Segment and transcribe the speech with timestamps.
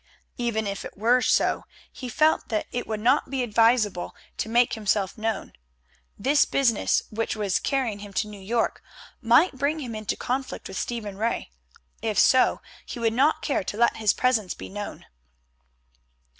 [0.39, 4.73] Even if it were so, he felt that it would not be advisable to make
[4.73, 5.53] himself known.
[6.17, 8.81] This business which was carrying him to New York
[9.21, 11.51] might bring him into conflict with Stephen Ray.
[12.01, 15.05] If so, he would not care to let his presence be known.